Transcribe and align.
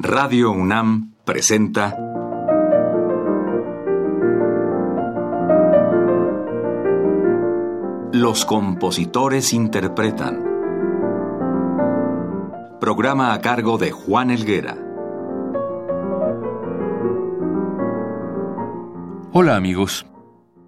Radio 0.00 0.52
UNAM 0.52 1.14
presenta 1.24 1.96
Los 8.12 8.44
compositores 8.44 9.52
interpretan. 9.52 10.44
Programa 12.80 13.32
a 13.34 13.40
cargo 13.40 13.76
de 13.76 13.90
Juan 13.90 14.30
Elguera. 14.30 14.78
Hola 19.32 19.56
amigos. 19.56 20.06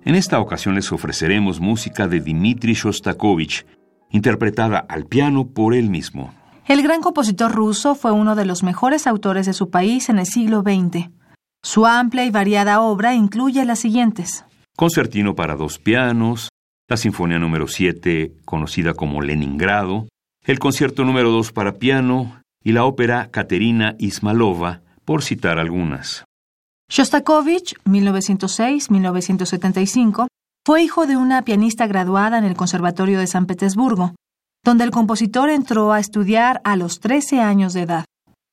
En 0.04 0.16
esta 0.16 0.40
ocasión 0.40 0.74
les 0.74 0.90
ofreceremos 0.90 1.60
música 1.60 2.08
de 2.08 2.18
Dmitri 2.18 2.72
Shostakovich, 2.72 3.64
interpretada 4.10 4.78
al 4.78 5.06
piano 5.06 5.46
por 5.46 5.74
él 5.74 5.88
mismo. 5.88 6.39
El 6.70 6.82
gran 6.82 7.00
compositor 7.00 7.50
ruso 7.50 7.96
fue 7.96 8.12
uno 8.12 8.36
de 8.36 8.44
los 8.44 8.62
mejores 8.62 9.08
autores 9.08 9.44
de 9.44 9.54
su 9.54 9.70
país 9.70 10.08
en 10.08 10.20
el 10.20 10.26
siglo 10.26 10.60
XX. 10.60 11.10
Su 11.64 11.84
amplia 11.84 12.24
y 12.24 12.30
variada 12.30 12.80
obra 12.80 13.16
incluye 13.16 13.64
las 13.64 13.80
siguientes. 13.80 14.44
Concertino 14.76 15.34
para 15.34 15.56
dos 15.56 15.80
pianos, 15.80 16.48
la 16.88 16.96
Sinfonía 16.96 17.40
número 17.40 17.66
7, 17.66 18.34
conocida 18.44 18.94
como 18.94 19.20
Leningrado, 19.20 20.06
el 20.44 20.60
Concierto 20.60 21.04
número 21.04 21.32
2 21.32 21.50
para 21.50 21.72
piano 21.72 22.40
y 22.62 22.70
la 22.70 22.84
ópera 22.84 23.30
Katerina 23.32 23.96
Ismalova, 23.98 24.82
por 25.04 25.24
citar 25.24 25.58
algunas. 25.58 26.24
Shostakovich, 26.88 27.74
1906-1975, 27.84 30.28
fue 30.64 30.84
hijo 30.84 31.08
de 31.08 31.16
una 31.16 31.42
pianista 31.42 31.88
graduada 31.88 32.38
en 32.38 32.44
el 32.44 32.54
Conservatorio 32.54 33.18
de 33.18 33.26
San 33.26 33.46
Petersburgo 33.46 34.14
donde 34.64 34.84
el 34.84 34.90
compositor 34.90 35.50
entró 35.50 35.92
a 35.92 36.00
estudiar 36.00 36.60
a 36.64 36.76
los 36.76 37.00
13 37.00 37.40
años 37.40 37.72
de 37.72 37.82
edad. 37.82 38.04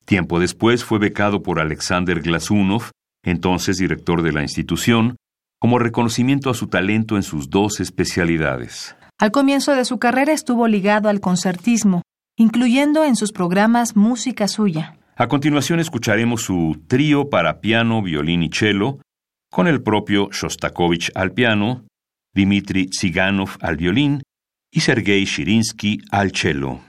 Tiempo 0.05 0.39
después 0.39 0.83
fue 0.83 0.99
becado 0.99 1.43
por 1.43 1.59
Alexander 1.59 2.21
Glasunov, 2.21 2.91
entonces 3.23 3.77
director 3.77 4.21
de 4.21 4.31
la 4.31 4.41
institución, 4.41 5.17
como 5.59 5.79
reconocimiento 5.79 6.49
a 6.49 6.53
su 6.53 6.67
talento 6.67 7.17
en 7.17 7.23
sus 7.23 7.49
dos 7.49 7.79
especialidades. 7.79 8.95
Al 9.19 9.31
comienzo 9.31 9.73
de 9.73 9.83
su 9.83 9.97
carrera 9.97 10.31
estuvo 10.31 10.67
ligado 10.67 11.09
al 11.09 11.19
concertismo, 11.19 12.03
incluyendo 12.37 13.03
en 13.03 13.15
sus 13.15 13.31
programas 13.31 13.95
música 13.95 14.47
suya. 14.47 14.97
A 15.15 15.27
continuación 15.27 15.79
escucharemos 15.79 16.43
su 16.43 16.83
trío 16.87 17.29
para 17.29 17.59
piano, 17.59 18.03
violín 18.03 18.43
y 18.43 18.49
cello, 18.49 18.99
con 19.51 19.67
el 19.67 19.81
propio 19.81 20.29
Shostakovich 20.31 21.11
al 21.15 21.31
piano, 21.31 21.83
Dmitri 22.35 22.87
Tsiganov 22.87 23.57
al 23.59 23.77
violín 23.77 24.21
y 24.71 24.79
Sergei 24.81 25.25
Shirinsky 25.25 25.99
al 26.11 26.31
cello. 26.31 26.86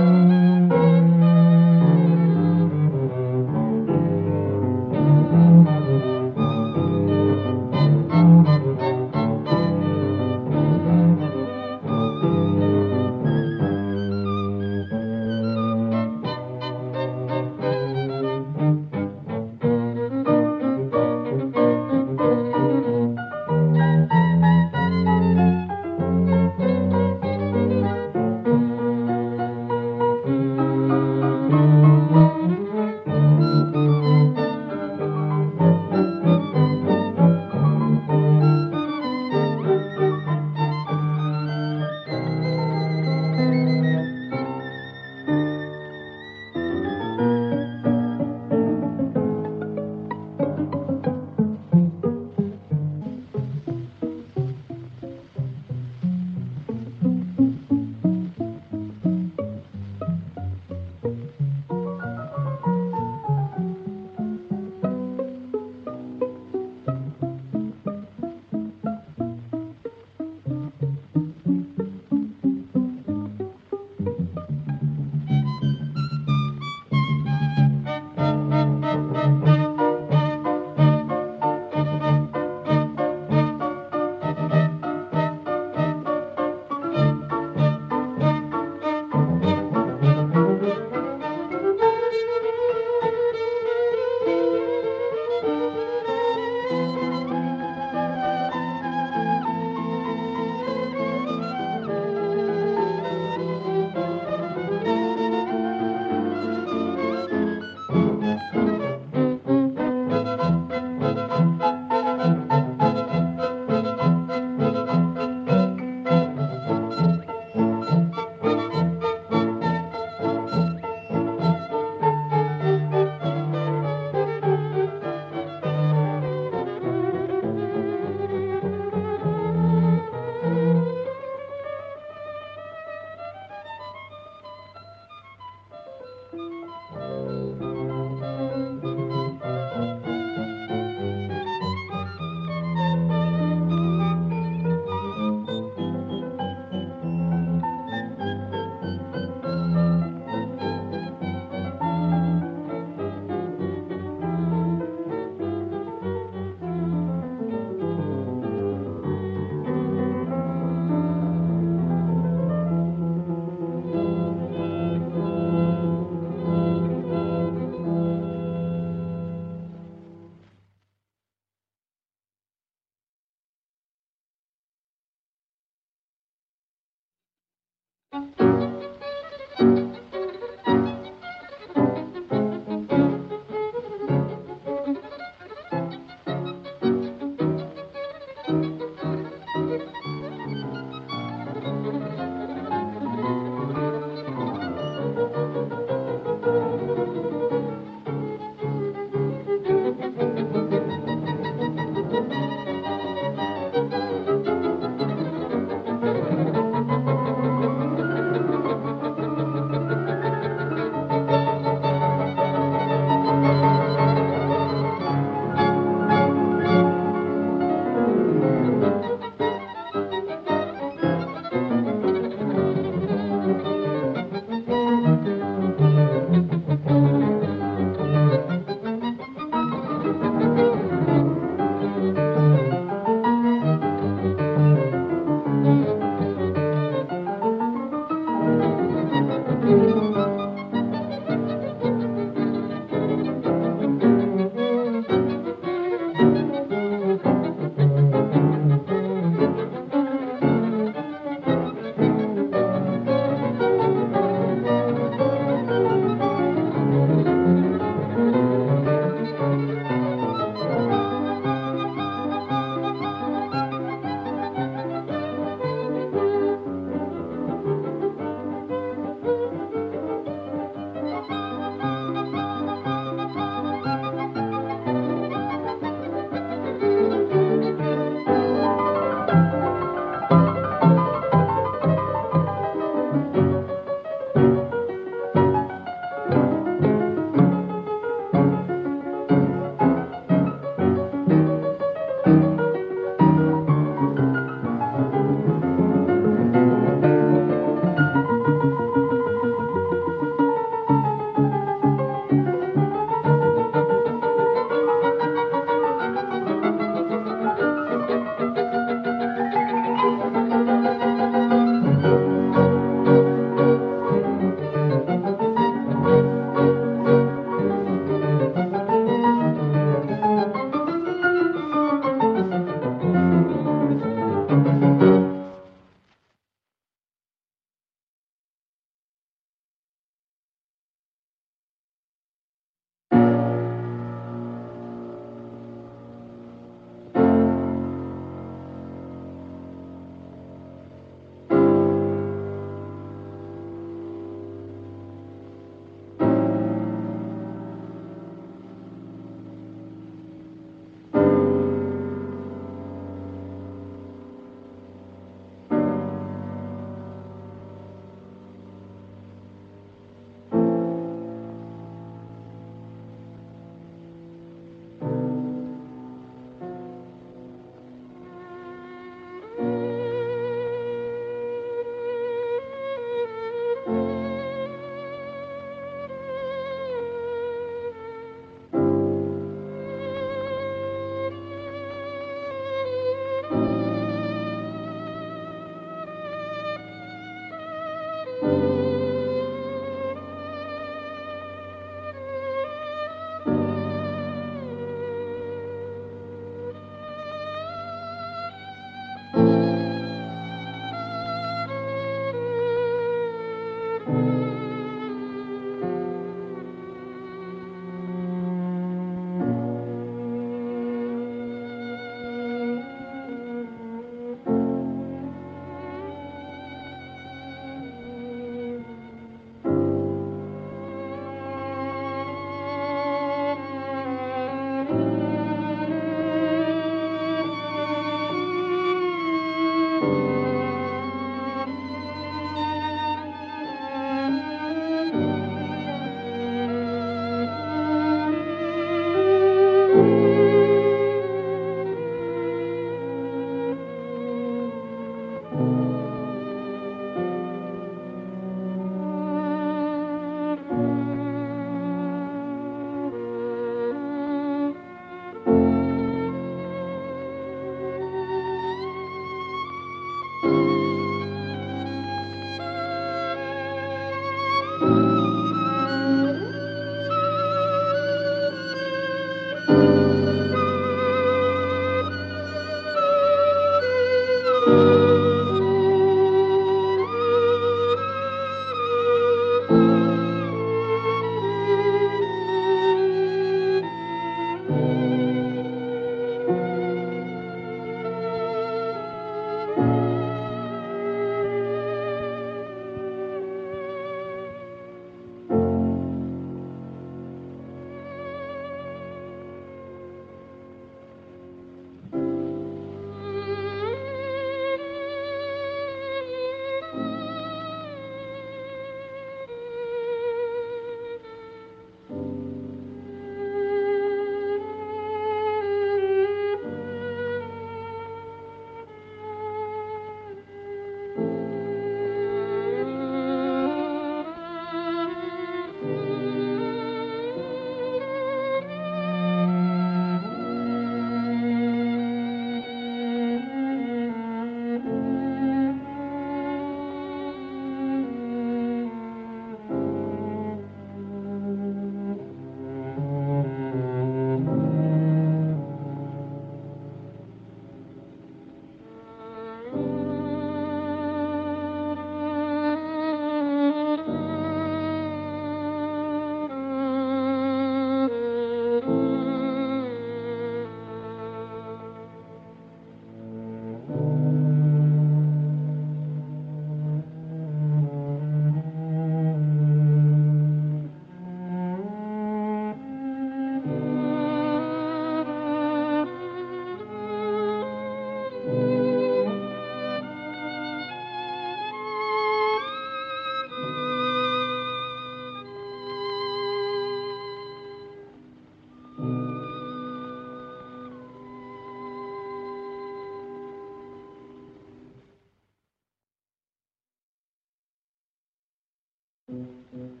Mm-hmm. 599.33 600.00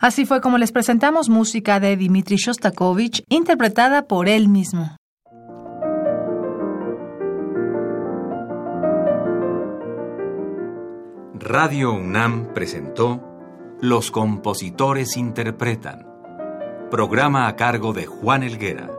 Así 0.00 0.24
fue 0.24 0.40
como 0.40 0.56
les 0.56 0.72
presentamos 0.72 1.28
música 1.28 1.78
de 1.78 1.94
Dmitri 1.94 2.36
Shostakovich 2.36 3.22
interpretada 3.28 4.08
por 4.08 4.30
él 4.30 4.48
mismo. 4.48 4.96
Radio 11.34 11.92
UNAM 11.92 12.54
presentó 12.54 13.22
Los 13.82 14.10
compositores 14.10 15.18
interpretan, 15.18 16.06
programa 16.90 17.46
a 17.46 17.56
cargo 17.56 17.92
de 17.92 18.06
Juan 18.06 18.42
Elguera. 18.42 18.90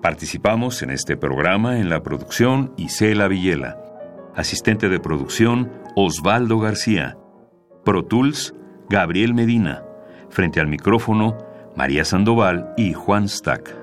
Participamos 0.00 0.82
en 0.82 0.90
este 0.90 1.16
programa 1.16 1.80
en 1.80 1.88
la 1.88 2.00
producción 2.04 2.74
Isela 2.76 3.26
Villela, 3.26 3.76
asistente 4.36 4.88
de 4.88 5.00
producción 5.00 5.72
Osvaldo 5.96 6.60
García, 6.60 7.16
Pro 7.84 8.04
Tools 8.04 8.54
Gabriel 8.88 9.34
Medina, 9.34 9.82
frente 10.30 10.60
al 10.60 10.66
micrófono 10.66 11.36
María 11.76 12.04
Sandoval 12.04 12.74
y 12.76 12.92
Juan 12.92 13.28
Stack. 13.28 13.81